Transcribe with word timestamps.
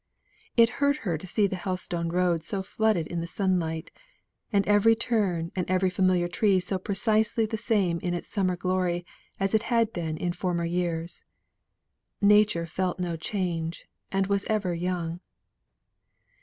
It 0.57 0.69
hurt 0.81 0.97
her 1.05 1.15
to 1.15 1.27
see 1.27 1.45
the 1.45 1.55
Helstone 1.55 2.09
road 2.11 2.43
so 2.43 2.63
flooded 2.63 3.05
in 3.05 3.19
the 3.21 3.27
sunlight, 3.27 3.91
and 4.51 4.65
every 4.65 4.95
turn 4.95 5.51
and 5.55 5.69
every 5.69 5.91
familiar 5.91 6.27
tree 6.27 6.59
so 6.59 6.79
precisely 6.79 7.45
the 7.45 7.55
same 7.55 7.99
in 7.99 8.15
its 8.15 8.27
summer 8.27 8.55
glory 8.55 9.05
as 9.39 9.53
it 9.53 9.61
had 9.69 9.93
been 9.93 10.17
in 10.17 10.31
former 10.33 10.65
years. 10.65 11.23
Nature 12.19 12.65
felt 12.65 12.97
no 12.99 13.15
change 13.15 13.85
and 14.11 14.25
was 14.25 14.43
ever 14.45 14.73
young. 14.73 15.19